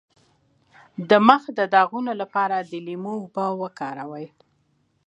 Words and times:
د 1.09 1.11
مخ 1.27 1.43
د 1.57 1.59
داغونو 1.73 2.11
لپاره 2.21 2.55
د 2.59 2.71
لیمو 2.85 3.13
اوبه 3.21 3.45
وکاروئ 3.61 4.27